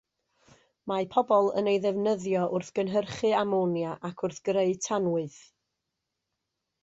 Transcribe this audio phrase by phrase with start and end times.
[0.91, 5.37] Mae pobl yn ei defnyddio wrth gynhyrchu amonia, ac wrth greu tanwydd.